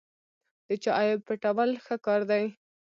[0.67, 2.43] د چا عیب پټول ښه کار دی.